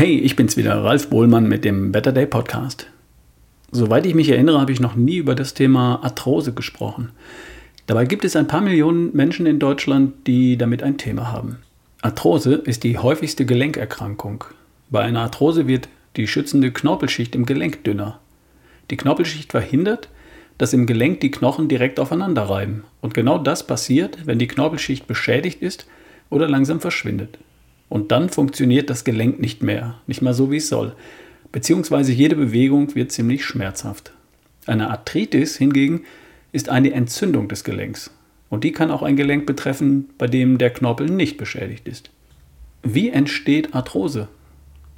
Hey, 0.00 0.16
ich 0.16 0.36
bin's 0.36 0.56
wieder, 0.56 0.84
Ralf 0.84 1.10
Bohlmann 1.10 1.48
mit 1.48 1.64
dem 1.64 1.90
Better 1.90 2.12
Day 2.12 2.24
Podcast. 2.24 2.86
Soweit 3.72 4.06
ich 4.06 4.14
mich 4.14 4.28
erinnere, 4.28 4.60
habe 4.60 4.70
ich 4.70 4.78
noch 4.78 4.94
nie 4.94 5.16
über 5.16 5.34
das 5.34 5.54
Thema 5.54 5.98
Arthrose 6.04 6.52
gesprochen. 6.52 7.10
Dabei 7.88 8.04
gibt 8.04 8.24
es 8.24 8.36
ein 8.36 8.46
paar 8.46 8.60
Millionen 8.60 9.10
Menschen 9.16 9.44
in 9.44 9.58
Deutschland, 9.58 10.14
die 10.28 10.56
damit 10.56 10.84
ein 10.84 10.98
Thema 10.98 11.32
haben. 11.32 11.56
Arthrose 12.00 12.54
ist 12.54 12.84
die 12.84 12.96
häufigste 12.96 13.44
Gelenkerkrankung. 13.44 14.44
Bei 14.88 15.00
einer 15.00 15.22
Arthrose 15.22 15.66
wird 15.66 15.88
die 16.14 16.28
schützende 16.28 16.70
Knorpelschicht 16.70 17.34
im 17.34 17.44
Gelenk 17.44 17.82
dünner. 17.82 18.20
Die 18.92 18.96
Knorpelschicht 18.96 19.50
verhindert, 19.50 20.10
dass 20.58 20.74
im 20.74 20.86
Gelenk 20.86 21.18
die 21.22 21.32
Knochen 21.32 21.66
direkt 21.66 21.98
aufeinander 21.98 22.42
reiben. 22.42 22.84
Und 23.00 23.14
genau 23.14 23.36
das 23.36 23.66
passiert, 23.66 24.26
wenn 24.26 24.38
die 24.38 24.46
Knorpelschicht 24.46 25.08
beschädigt 25.08 25.60
ist 25.60 25.88
oder 26.30 26.48
langsam 26.48 26.78
verschwindet. 26.78 27.40
Und 27.88 28.12
dann 28.12 28.28
funktioniert 28.28 28.90
das 28.90 29.04
Gelenk 29.04 29.40
nicht 29.40 29.62
mehr, 29.62 30.00
nicht 30.06 30.22
mal 30.22 30.34
so 30.34 30.50
wie 30.50 30.58
es 30.58 30.68
soll. 30.68 30.94
Beziehungsweise 31.52 32.12
jede 32.12 32.36
Bewegung 32.36 32.94
wird 32.94 33.12
ziemlich 33.12 33.44
schmerzhaft. 33.44 34.12
Eine 34.66 34.90
Arthritis 34.90 35.56
hingegen 35.56 36.02
ist 36.52 36.68
eine 36.68 36.92
Entzündung 36.92 37.48
des 37.48 37.64
Gelenks. 37.64 38.10
Und 38.50 38.64
die 38.64 38.72
kann 38.72 38.90
auch 38.90 39.02
ein 39.02 39.16
Gelenk 39.16 39.46
betreffen, 39.46 40.10
bei 40.18 40.26
dem 40.26 40.58
der 40.58 40.70
Knorpel 40.70 41.08
nicht 41.08 41.36
beschädigt 41.36 41.88
ist. 41.88 42.10
Wie 42.82 43.10
entsteht 43.10 43.74
Arthrose? 43.74 44.28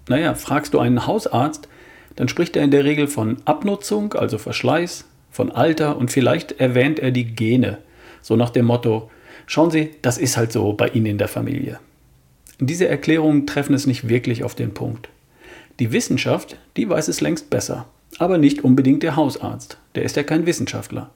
Naja, 0.08 0.34
fragst 0.34 0.74
du 0.74 0.78
einen 0.78 1.06
Hausarzt, 1.06 1.68
dann 2.16 2.28
spricht 2.28 2.56
er 2.56 2.64
in 2.64 2.70
der 2.70 2.84
Regel 2.84 3.06
von 3.06 3.36
Abnutzung, 3.44 4.14
also 4.14 4.38
Verschleiß, 4.38 5.06
von 5.30 5.52
Alter 5.52 5.96
und 5.96 6.10
vielleicht 6.10 6.60
erwähnt 6.60 6.98
er 6.98 7.12
die 7.12 7.24
Gene. 7.24 7.78
So 8.20 8.36
nach 8.36 8.50
dem 8.50 8.66
Motto, 8.66 9.10
schauen 9.46 9.70
Sie, 9.70 9.90
das 10.02 10.18
ist 10.18 10.36
halt 10.36 10.52
so 10.52 10.72
bei 10.72 10.88
Ihnen 10.88 11.06
in 11.06 11.18
der 11.18 11.28
Familie. 11.28 11.78
Diese 12.62 12.86
Erklärungen 12.86 13.46
treffen 13.46 13.74
es 13.74 13.86
nicht 13.86 14.08
wirklich 14.10 14.44
auf 14.44 14.54
den 14.54 14.74
Punkt. 14.74 15.08
Die 15.78 15.92
Wissenschaft, 15.92 16.58
die 16.76 16.88
weiß 16.88 17.08
es 17.08 17.22
längst 17.22 17.48
besser, 17.48 17.86
aber 18.18 18.36
nicht 18.36 18.62
unbedingt 18.64 19.02
der 19.02 19.16
Hausarzt. 19.16 19.78
Der 19.94 20.02
ist 20.02 20.16
ja 20.16 20.22
kein 20.22 20.44
Wissenschaftler. 20.44 21.10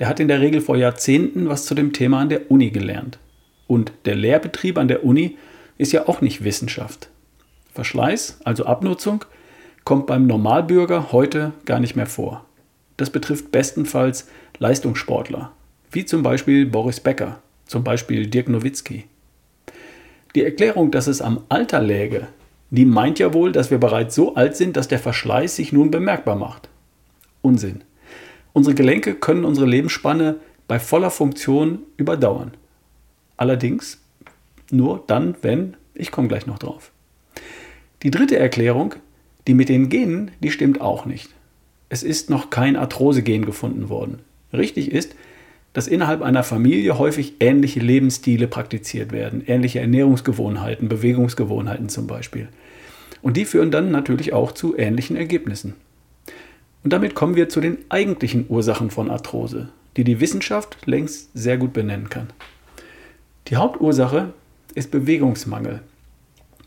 Der 0.00 0.08
hat 0.08 0.18
in 0.18 0.26
der 0.26 0.40
Regel 0.40 0.60
vor 0.60 0.76
Jahrzehnten 0.76 1.48
was 1.48 1.66
zu 1.66 1.76
dem 1.76 1.92
Thema 1.92 2.20
an 2.20 2.30
der 2.30 2.50
Uni 2.50 2.70
gelernt. 2.70 3.20
Und 3.68 3.92
der 4.06 4.16
Lehrbetrieb 4.16 4.76
an 4.76 4.88
der 4.88 5.04
Uni 5.04 5.38
ist 5.78 5.92
ja 5.92 6.08
auch 6.08 6.20
nicht 6.20 6.42
Wissenschaft. 6.42 7.10
Verschleiß, 7.72 8.40
also 8.42 8.66
Abnutzung, 8.66 9.24
kommt 9.84 10.08
beim 10.08 10.26
Normalbürger 10.26 11.12
heute 11.12 11.52
gar 11.64 11.78
nicht 11.78 11.94
mehr 11.94 12.06
vor. 12.06 12.44
Das 12.96 13.10
betrifft 13.10 13.52
bestenfalls 13.52 14.26
Leistungssportler, 14.58 15.52
wie 15.92 16.04
zum 16.04 16.24
Beispiel 16.24 16.66
Boris 16.66 16.98
Becker, 16.98 17.38
zum 17.66 17.84
Beispiel 17.84 18.26
Dirk 18.26 18.48
Nowitzki. 18.48 19.04
Die 20.36 20.44
Erklärung, 20.44 20.90
dass 20.90 21.06
es 21.06 21.22
am 21.22 21.44
Alter 21.48 21.80
läge, 21.80 22.26
die 22.68 22.84
meint 22.84 23.18
ja 23.18 23.32
wohl, 23.32 23.52
dass 23.52 23.70
wir 23.70 23.78
bereits 23.78 24.14
so 24.14 24.34
alt 24.34 24.54
sind, 24.54 24.76
dass 24.76 24.86
der 24.86 24.98
Verschleiß 24.98 25.56
sich 25.56 25.72
nun 25.72 25.90
bemerkbar 25.90 26.36
macht. 26.36 26.68
Unsinn. 27.40 27.84
Unsere 28.52 28.74
Gelenke 28.74 29.14
können 29.14 29.46
unsere 29.46 29.66
Lebensspanne 29.66 30.36
bei 30.68 30.78
voller 30.78 31.10
Funktion 31.10 31.78
überdauern. 31.96 32.52
Allerdings 33.38 34.02
nur 34.70 35.02
dann, 35.06 35.36
wenn, 35.40 35.74
ich 35.94 36.10
komme 36.10 36.28
gleich 36.28 36.46
noch 36.46 36.58
drauf. 36.58 36.92
Die 38.02 38.10
dritte 38.10 38.38
Erklärung, 38.38 38.94
die 39.46 39.54
mit 39.54 39.70
den 39.70 39.88
Genen, 39.88 40.32
die 40.40 40.50
stimmt 40.50 40.82
auch 40.82 41.06
nicht. 41.06 41.30
Es 41.88 42.02
ist 42.02 42.28
noch 42.28 42.50
kein 42.50 42.76
Arthrose-Gen 42.76 43.46
gefunden 43.46 43.88
worden. 43.88 44.18
Richtig 44.52 44.92
ist, 44.92 45.14
dass 45.76 45.88
innerhalb 45.88 46.22
einer 46.22 46.42
Familie 46.42 46.98
häufig 46.98 47.34
ähnliche 47.38 47.80
Lebensstile 47.80 48.48
praktiziert 48.48 49.12
werden, 49.12 49.42
ähnliche 49.46 49.78
Ernährungsgewohnheiten, 49.80 50.88
Bewegungsgewohnheiten 50.88 51.90
zum 51.90 52.06
Beispiel. 52.06 52.48
Und 53.20 53.36
die 53.36 53.44
führen 53.44 53.70
dann 53.70 53.90
natürlich 53.90 54.32
auch 54.32 54.52
zu 54.52 54.74
ähnlichen 54.78 55.16
Ergebnissen. 55.16 55.74
Und 56.82 56.94
damit 56.94 57.14
kommen 57.14 57.36
wir 57.36 57.50
zu 57.50 57.60
den 57.60 57.76
eigentlichen 57.90 58.46
Ursachen 58.48 58.90
von 58.90 59.10
Arthrose, 59.10 59.68
die 59.98 60.04
die 60.04 60.18
Wissenschaft 60.18 60.78
längst 60.86 61.28
sehr 61.34 61.58
gut 61.58 61.74
benennen 61.74 62.08
kann. 62.08 62.28
Die 63.48 63.56
Hauptursache 63.56 64.32
ist 64.74 64.90
Bewegungsmangel. 64.90 65.82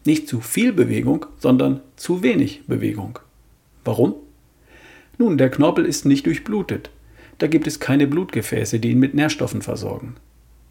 Nicht 0.05 0.27
zu 0.27 0.39
viel 0.39 0.71
Bewegung, 0.71 1.25
sondern 1.39 1.81
zu 1.95 2.21
wenig 2.21 2.61
Bewegung. 2.67 3.17
Warum? 3.83 4.13
Nun, 5.17 5.39
der 5.39 5.49
Knorpel 5.49 5.85
ist 5.85 6.05
nicht 6.05 6.27
durchblutet. 6.27 6.91
Da 7.39 7.47
gibt 7.47 7.67
es 7.67 7.79
keine 7.79 8.05
Blutgefäße, 8.05 8.79
die 8.79 8.91
ihn 8.91 8.99
mit 8.99 9.13
Nährstoffen 9.13 9.61
versorgen. 9.61 10.15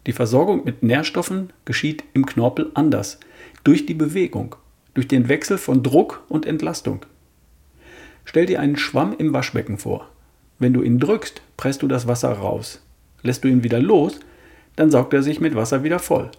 Die 0.05 0.13
Versorgung 0.13 0.63
mit 0.63 0.83
Nährstoffen 0.83 1.51
geschieht 1.65 2.03
im 2.13 2.25
Knorpel 2.25 2.71
anders, 2.75 3.19
durch 3.63 3.85
die 3.85 3.95
Bewegung, 3.95 4.55
durch 4.93 5.07
den 5.07 5.27
Wechsel 5.27 5.57
von 5.57 5.83
Druck 5.83 6.23
und 6.29 6.45
Entlastung. 6.45 7.05
Stell 8.23 8.45
dir 8.45 8.59
einen 8.59 8.77
Schwamm 8.77 9.15
im 9.17 9.33
Waschbecken 9.33 9.79
vor. 9.79 10.09
Wenn 10.59 10.73
du 10.73 10.83
ihn 10.83 10.99
drückst, 10.99 11.41
presst 11.57 11.81
du 11.81 11.87
das 11.87 12.07
Wasser 12.07 12.31
raus. 12.31 12.81
Lässt 13.23 13.43
du 13.43 13.47
ihn 13.47 13.63
wieder 13.63 13.79
los, 13.79 14.19
dann 14.75 14.91
saugt 14.91 15.13
er 15.13 15.23
sich 15.23 15.41
mit 15.41 15.55
Wasser 15.55 15.83
wieder 15.83 15.99
voll. 15.99 16.29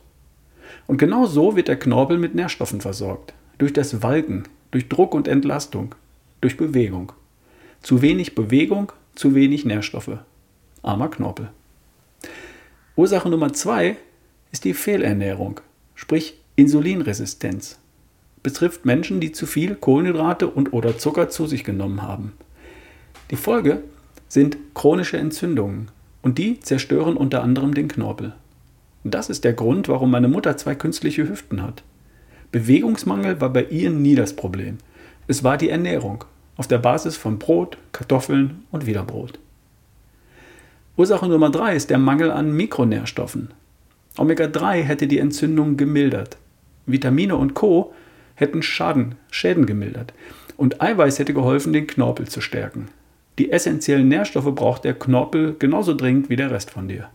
Und 0.87 0.99
genau 0.99 1.27
so 1.27 1.57
wird 1.57 1.69
der 1.69 1.79
Knorpel 1.79 2.19
mit 2.19 2.35
Nährstoffen 2.35 2.81
versorgt. 2.81 3.35
Durch 3.59 3.73
das 3.73 4.03
Walken, 4.03 4.45
durch 4.71 4.89
Druck 4.89 5.15
und 5.15 5.27
Entlastung, 5.27 5.95
durch 6.41 6.57
Bewegung. 6.57 7.13
Zu 7.83 8.01
wenig 8.01 8.35
Bewegung 8.35 8.93
zu 9.15 9.35
wenig 9.35 9.65
Nährstoffe. 9.65 10.19
Armer 10.83 11.09
Knorpel. 11.09 11.51
Ursache 12.97 13.29
Nummer 13.29 13.53
zwei 13.53 13.97
ist 14.53 14.65
die 14.65 14.75
Fehlernährung, 14.75 15.61
sprich 15.95 16.41
Insulinresistenz. 16.57 17.79
Betrifft 18.43 18.85
Menschen, 18.85 19.21
die 19.21 19.33
zu 19.33 19.47
viel 19.47 19.75
Kohlenhydrate 19.75 20.49
und 20.49 20.73
oder 20.73 20.99
Zucker 20.99 21.29
zu 21.29 21.47
sich 21.47 21.65
genommen 21.65 22.03
haben. 22.03 22.33
Die 23.31 23.37
Folge 23.37 23.83
sind 24.29 24.57
chronische 24.75 25.19
Entzündungen 25.19 25.91
und 26.23 26.39
die 26.39 26.61
zerstören 26.61 27.17
unter 27.17 27.43
anderem 27.43 27.75
den 27.75 27.89
Knorpel. 27.89 28.35
Das 29.05 29.31
ist 29.31 29.45
der 29.45 29.53
Grund, 29.53 29.89
warum 29.89 30.11
meine 30.11 30.29
Mutter 30.29 30.57
zwei 30.57 30.75
künstliche 30.75 31.29
Hüften 31.29 31.63
hat. 31.63 31.83
Bewegungsmangel 32.53 33.41
war 33.41 33.51
bei 33.51 33.65
ihr 33.65 33.91
nie 33.91 34.15
das 34.15 34.35
Problem. 34.35 34.79
Es 35.27 35.45
war 35.45 35.57
die 35.57 35.71
Ernährung 35.71 36.25
auf 36.61 36.67
der 36.67 36.77
Basis 36.77 37.17
von 37.17 37.39
Brot, 37.39 37.79
Kartoffeln 37.93 38.65
und 38.71 38.85
wieder 38.85 39.03
Brot. 39.03 39.39
Ursache 40.99 41.27
Nummer 41.27 41.49
drei 41.49 41.75
ist 41.75 41.89
der 41.89 41.97
Mangel 41.97 42.31
an 42.31 42.53
Mikronährstoffen. 42.53 43.53
Omega-3 44.19 44.83
hätte 44.83 45.07
die 45.07 45.21
Entzündung 45.21 45.79
gemildert. 45.79 46.37
Vitamine 46.85 47.37
und 47.37 47.55
Co. 47.55 47.95
hätten 48.35 48.63
Schaden, 48.63 49.15
Schäden 49.31 49.65
gemildert. 49.65 50.13
Und 50.59 50.83
Eiweiß 50.83 51.19
hätte 51.19 51.33
geholfen, 51.33 51.73
den 51.73 51.87
Knorpel 51.87 52.29
zu 52.29 52.43
stärken. 52.43 52.89
Die 53.39 53.53
essentiellen 53.53 54.09
Nährstoffe 54.09 54.55
braucht 54.55 54.85
der 54.85 54.93
Knorpel 54.93 55.57
genauso 55.59 55.95
dringend 55.95 56.29
wie 56.29 56.37
der 56.37 56.51
Rest 56.51 56.71
von 56.71 56.89
dir. 56.89 57.09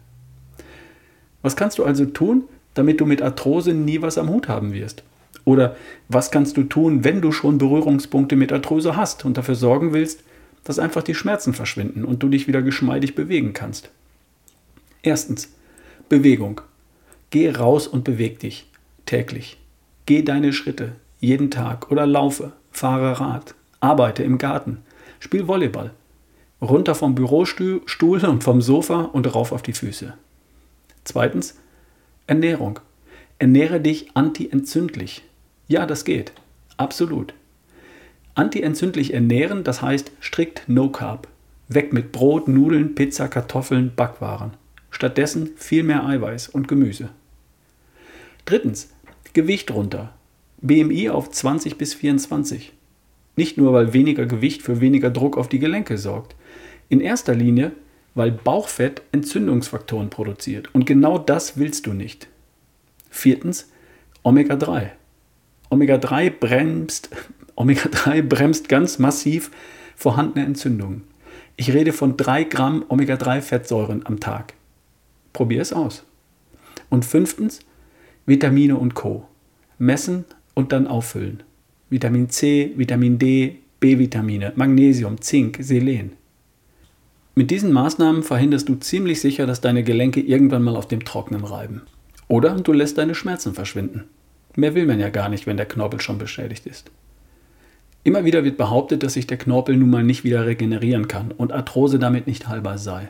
Was 1.44 1.56
kannst 1.56 1.78
du 1.78 1.84
also 1.84 2.06
tun, 2.06 2.46
damit 2.74 3.00
du 3.00 3.06
mit 3.06 3.22
Arthrose 3.22 3.76
nie 3.76 4.02
was 4.02 4.18
am 4.18 4.30
Hut 4.30 4.48
haben 4.48 4.74
wirst? 4.74 5.04
Oder 5.46 5.76
was 6.10 6.32
kannst 6.32 6.58
du 6.58 6.64
tun, 6.64 7.04
wenn 7.04 7.22
du 7.22 7.32
schon 7.32 7.58
Berührungspunkte 7.58 8.36
mit 8.36 8.52
Arthrose 8.52 8.96
hast 8.98 9.24
und 9.26 9.38
dafür 9.38 9.56
sorgen 9.56 9.94
willst, 9.94 10.24
dass 10.64 10.80
einfach 10.80 11.04
die 11.04 11.16
Schmerzen 11.16 11.54
verschwinden 11.54 12.04
und 12.04 12.24
du 12.24 12.30
dich 12.30 12.48
wieder 12.48 12.64
geschmeidig 12.64 13.16
bewegen 13.16 13.54
kannst? 13.54 13.92
Erstens, 15.04 15.54
Bewegung. 16.10 16.62
Geh 17.30 17.52
raus 17.52 17.88
und 17.88 18.04
beweg 18.04 18.40
dich 18.40 18.68
täglich. 19.06 19.58
Geh 20.06 20.24
deine 20.24 20.52
Schritte 20.52 20.94
jeden 21.20 21.52
Tag 21.52 21.92
oder 21.92 22.06
laufe, 22.06 22.54
fahre 22.72 23.20
Rad, 23.20 23.56
arbeite 23.80 24.24
im 24.24 24.38
Garten, 24.38 24.80
spiel 25.20 25.48
Volleyball. 25.48 25.92
Runter 26.62 26.96
vom 26.96 27.16
Bürostuhl 27.16 28.26
und 28.26 28.44
vom 28.44 28.62
Sofa 28.62 29.02
und 29.02 29.34
rauf 29.34 29.52
auf 29.52 29.62
die 29.62 29.74
Füße. 29.74 30.14
Zweitens, 31.04 31.56
Ernährung. 32.28 32.80
Ernähre 33.38 33.82
dich 33.82 34.16
antientzündlich. 34.16 35.24
Ja, 35.68 35.86
das 35.86 36.06
geht. 36.06 36.32
Absolut. 36.78 37.34
Antientzündlich 38.36 39.14
ernähren, 39.14 39.64
das 39.64 39.82
heißt 39.82 40.12
strikt 40.22 40.64
No 40.68 40.90
Carb. 40.90 41.28
Weg 41.68 41.94
mit 41.94 42.12
Brot, 42.12 42.48
Nudeln, 42.48 42.94
Pizza, 42.94 43.28
Kartoffeln, 43.28 43.94
Backwaren. 43.96 44.52
Stattdessen 44.92 45.52
viel 45.56 45.84
mehr 45.84 46.06
Eiweiß 46.06 46.50
und 46.50 46.68
Gemüse. 46.68 47.10
Drittens, 48.46 48.94
Gewicht 49.34 49.72
runter. 49.72 50.14
BMI 50.62 51.10
auf 51.10 51.32
20 51.32 51.78
bis 51.78 51.94
24. 51.94 52.74
Nicht 53.36 53.58
nur, 53.58 53.74
weil 53.74 53.94
weniger 53.94 54.26
Gewicht 54.26 54.62
für 54.62 54.80
weniger 54.82 55.10
Druck 55.10 55.38
auf 55.38 55.50
die 55.50 55.60
Gelenke 55.60 55.98
sorgt. 55.98 56.36
In 56.88 57.02
erster 57.02 57.34
Linie, 57.34 57.72
weil 58.14 58.32
Bauchfett 58.32 59.02
Entzündungsfaktoren 59.12 60.10
produziert. 60.10 60.74
Und 60.74 60.86
genau 60.86 61.18
das 61.18 61.58
willst 61.58 61.88
du 61.88 61.94
nicht. 61.94 62.28
Viertens, 63.10 63.70
Omega-3. 64.24 64.92
Omega-3 65.76 66.30
bremst, 66.30 67.10
Omega-3 67.56 68.22
bremst 68.22 68.70
ganz 68.70 68.98
massiv 68.98 69.52
vorhandene 69.98 70.46
Entzündungen. 70.46 71.04
Ich 71.58 71.74
rede 71.74 71.92
von 71.92 72.16
3 72.16 72.46
Gramm 72.46 72.86
Omega-3-Fettsäuren 72.88 74.06
am 74.06 74.22
Tag. 74.22 74.54
Probier 75.34 75.62
es 75.62 75.74
aus. 75.74 76.06
Und 76.90 77.04
fünftens, 77.04 77.60
Vitamine 78.26 78.78
und 78.78 78.96
Co. 78.96 79.28
Messen 79.78 80.24
und 80.54 80.72
dann 80.72 80.88
auffüllen. 80.88 81.44
Vitamin 81.90 82.30
C, 82.30 82.72
Vitamin 82.78 83.20
D, 83.20 83.58
B-Vitamine, 83.82 84.54
Magnesium, 84.56 85.20
Zink, 85.20 85.58
Selen. 85.60 86.14
Mit 87.36 87.52
diesen 87.52 87.74
Maßnahmen 87.74 88.24
verhinderst 88.24 88.70
du 88.70 88.76
ziemlich 88.76 89.20
sicher, 89.20 89.46
dass 89.46 89.60
deine 89.60 89.84
Gelenke 89.84 90.22
irgendwann 90.22 90.64
mal 90.64 90.78
auf 90.78 90.88
dem 90.88 91.04
Trockenen 91.04 91.44
reiben. 91.44 91.82
Oder 92.30 92.56
du 92.56 92.72
lässt 92.72 92.98
deine 92.98 93.14
Schmerzen 93.14 93.54
verschwinden. 93.54 94.06
Mehr 94.56 94.74
will 94.74 94.86
man 94.86 95.00
ja 95.00 95.10
gar 95.10 95.30
nicht, 95.30 95.48
wenn 95.48 95.58
der 95.58 95.66
Knorpel 95.66 96.00
schon 96.00 96.18
beschädigt 96.18 96.66
ist. 96.66 96.90
Immer 98.04 98.24
wieder 98.24 98.44
wird 98.44 98.58
behauptet, 98.58 99.04
dass 99.04 99.14
sich 99.14 99.28
der 99.28 99.38
Knorpel 99.38 99.76
nun 99.76 99.90
mal 99.90 100.04
nicht 100.04 100.24
wieder 100.24 100.46
regenerieren 100.46 101.08
kann 101.08 101.32
und 101.32 101.52
Arthrose 101.52 102.00
damit 102.00 102.28
nicht 102.28 102.48
heilbar 102.48 102.78
sei. 102.78 103.10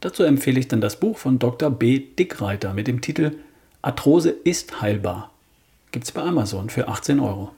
Dazu 0.00 0.22
empfehle 0.22 0.58
ich 0.58 0.68
dann 0.68 0.80
das 0.80 0.98
Buch 0.98 1.16
von 1.16 1.38
Dr. 1.38 1.70
B. 1.70 2.00
Dickreiter 2.18 2.74
mit 2.74 2.88
dem 2.88 3.00
Titel 3.00 3.36
Arthrose 3.82 4.30
ist 4.30 4.82
heilbar. 4.82 5.30
Gibt 5.92 6.04
es 6.04 6.12
bei 6.12 6.22
Amazon 6.22 6.70
für 6.70 6.88
18 6.88 7.20
Euro. 7.20 7.52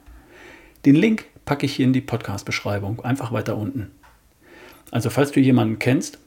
Den 0.85 0.95
Link 0.95 1.25
packe 1.43 1.65
ich 1.65 1.75
hier 1.75 1.85
in 1.85 1.93
die 1.93 2.01
Podcast-Beschreibung, 2.01 3.03
einfach 3.03 3.31
weiter 3.31 3.57
unten. 3.57 3.91
Also 4.91 5.09
falls 5.09 5.31
du 5.31 5.39
jemanden 5.39 5.79
kennst. 5.79 6.19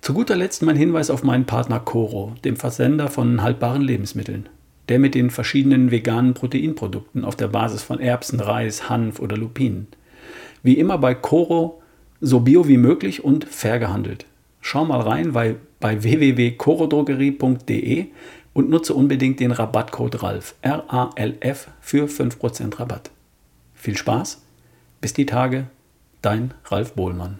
Zu 0.00 0.12
guter 0.12 0.36
Letzt 0.36 0.62
mein 0.62 0.76
Hinweis 0.76 1.08
auf 1.08 1.22
meinen 1.22 1.46
Partner 1.46 1.80
Coro, 1.80 2.34
dem 2.44 2.56
Versender 2.56 3.08
von 3.08 3.42
haltbaren 3.42 3.82
Lebensmitteln 3.82 4.48
der 4.88 4.98
mit 4.98 5.14
den 5.14 5.30
verschiedenen 5.30 5.90
veganen 5.90 6.34
Proteinprodukten 6.34 7.24
auf 7.24 7.36
der 7.36 7.48
Basis 7.48 7.82
von 7.82 8.00
Erbsen, 8.00 8.40
Reis, 8.40 8.88
Hanf 8.88 9.18
oder 9.18 9.36
Lupinen. 9.36 9.88
Wie 10.62 10.78
immer 10.78 10.96
bei 10.98 11.14
Coro 11.14 11.82
so 12.20 12.40
bio 12.40 12.66
wie 12.68 12.78
möglich 12.78 13.24
und 13.24 13.44
fair 13.44 13.78
gehandelt. 13.78 14.26
Schau 14.60 14.84
mal 14.84 15.00
rein 15.00 15.32
bei, 15.32 15.56
bei 15.80 16.02
www.corodrogerie.de 16.02 18.06
und 18.52 18.68
nutze 18.70 18.94
unbedingt 18.94 19.40
den 19.40 19.50
Rabattcode 19.52 20.22
RALF, 20.22 20.54
R-A-L-F, 20.62 21.68
für 21.80 22.06
5% 22.06 22.80
Rabatt. 22.80 23.10
Viel 23.74 23.96
Spaß, 23.96 24.42
bis 25.00 25.12
die 25.12 25.26
Tage, 25.26 25.66
dein 26.22 26.54
Ralf 26.64 26.94
Bohlmann. 26.94 27.38